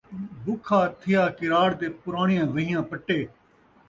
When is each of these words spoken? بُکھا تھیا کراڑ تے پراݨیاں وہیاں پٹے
بُکھا 0.43 0.81
تھیا 0.99 1.23
کراڑ 1.37 1.69
تے 1.79 1.87
پراݨیاں 2.01 2.47
وہیاں 2.53 2.83
پٹے 2.89 3.19